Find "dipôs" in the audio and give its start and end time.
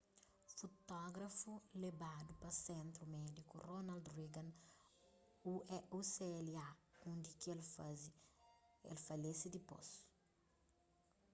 9.55-9.89